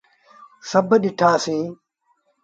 سڀ 0.69 0.89
ڏٺآ 1.03 1.31
سيٚيٚن۔ 1.43 1.61